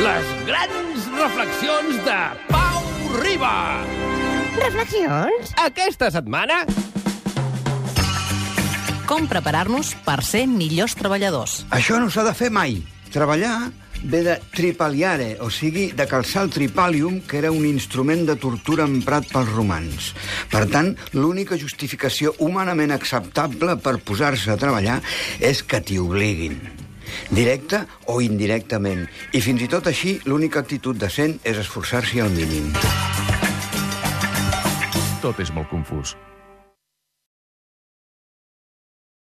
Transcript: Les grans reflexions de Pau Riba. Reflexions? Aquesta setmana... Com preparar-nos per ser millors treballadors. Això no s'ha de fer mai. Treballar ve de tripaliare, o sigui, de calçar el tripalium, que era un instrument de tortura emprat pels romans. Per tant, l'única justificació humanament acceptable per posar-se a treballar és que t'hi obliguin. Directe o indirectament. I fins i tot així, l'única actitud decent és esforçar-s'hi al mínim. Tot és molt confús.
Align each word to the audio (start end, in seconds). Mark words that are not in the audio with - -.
Les 0.00 0.28
grans 0.48 1.08
reflexions 1.12 1.98
de 2.06 2.20
Pau 2.48 2.84
Riba. 3.20 3.84
Reflexions? 4.62 5.52
Aquesta 5.60 6.08
setmana... 6.14 6.62
Com 9.10 9.28
preparar-nos 9.28 9.92
per 10.06 10.22
ser 10.24 10.46
millors 10.48 10.96
treballadors. 10.96 11.58
Això 11.76 12.00
no 12.00 12.08
s'ha 12.08 12.24
de 12.24 12.32
fer 12.38 12.48
mai. 12.48 12.78
Treballar 13.12 13.54
ve 14.00 14.22
de 14.24 14.40
tripaliare, 14.56 15.34
o 15.44 15.50
sigui, 15.52 15.90
de 15.92 16.08
calçar 16.08 16.46
el 16.46 16.54
tripalium, 16.54 17.20
que 17.20 17.42
era 17.42 17.52
un 17.52 17.66
instrument 17.68 18.24
de 18.24 18.40
tortura 18.40 18.88
emprat 18.88 19.28
pels 19.28 19.52
romans. 19.52 20.14
Per 20.48 20.64
tant, 20.72 20.94
l'única 21.12 21.60
justificació 21.60 22.38
humanament 22.38 22.96
acceptable 22.96 23.76
per 23.84 23.98
posar-se 24.00 24.54
a 24.54 24.60
treballar 24.62 25.02
és 25.44 25.60
que 25.60 25.84
t'hi 25.84 26.00
obliguin. 26.00 26.79
Directe 27.30 27.84
o 28.06 28.20
indirectament. 28.24 29.06
I 29.32 29.42
fins 29.44 29.62
i 29.62 29.68
tot 29.70 29.86
així, 29.90 30.18
l'única 30.26 30.62
actitud 30.62 30.98
decent 30.98 31.38
és 31.44 31.60
esforçar-s'hi 31.62 32.24
al 32.24 32.34
mínim. 32.34 32.72
Tot 35.20 35.40
és 35.40 35.52
molt 35.52 35.68
confús. 35.68 36.16